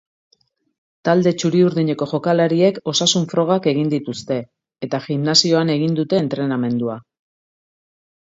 Talde 1.09 1.33
txuri-urdineko 1.43 2.07
jokalariek 2.13 2.79
osasun-frogak 2.93 3.67
egin 3.73 3.91
dituzte, 3.93 4.39
eta 4.89 5.01
gimnasioan 5.05 5.73
egin 5.77 6.01
ute 6.07 6.21
entrenamendua. 6.23 6.99